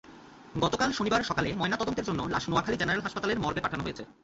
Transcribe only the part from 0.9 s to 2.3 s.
শনিবার সকালে ময়নাতদন্তের জন্য